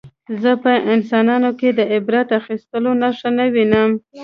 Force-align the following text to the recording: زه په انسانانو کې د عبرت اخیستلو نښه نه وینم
زه 0.41 0.51
په 0.63 0.71
انسانانو 0.93 1.49
کې 1.59 1.69
د 1.79 1.79
عبرت 1.93 2.27
اخیستلو 2.39 2.91
نښه 3.01 3.29
نه 3.37 3.45
وینم 3.53 3.91